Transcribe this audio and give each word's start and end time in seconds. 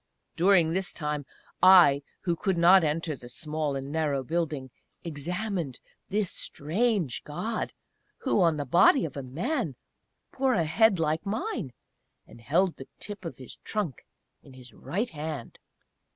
During 0.35 0.73
this 0.73 0.93
time 0.93 1.27
I, 1.61 2.01
who 2.21 2.35
could 2.35 2.57
not 2.57 2.83
enter 2.83 3.15
the 3.15 3.29
small 3.29 3.75
and 3.75 3.91
narrow 3.91 4.23
building, 4.23 4.71
examined 5.03 5.79
this 6.09 6.31
strange 6.31 7.23
God, 7.23 7.71
who 8.17 8.41
on 8.41 8.57
the 8.57 8.65
body 8.65 9.05
of 9.05 9.15
a 9.15 9.21
Man 9.21 9.75
bore 10.35 10.55
a 10.55 10.63
head 10.63 10.99
like 10.99 11.23
mine, 11.23 11.71
and 12.25 12.41
held 12.41 12.77
the 12.77 12.87
tip 12.99 13.25
of 13.25 13.37
his 13.37 13.57
trunk 13.57 14.03
in 14.41 14.53
his 14.53 14.73
right 14.73 15.11
hand! 15.11 15.59